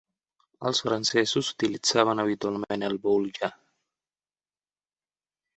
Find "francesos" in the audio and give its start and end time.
0.85-1.49